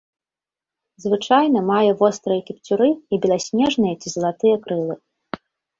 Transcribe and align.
Звычайна 1.05 1.59
мае 1.71 1.91
вострыя 2.01 2.41
кіпцюры 2.49 2.89
і 2.95 3.15
беласнежныя 3.27 3.93
ці 4.03 4.07
залатыя 4.19 4.55
крылы. 4.67 4.95